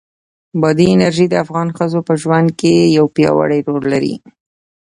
[0.61, 4.15] بادي انرژي د افغان ښځو په ژوند کې یو پیاوړی رول لري.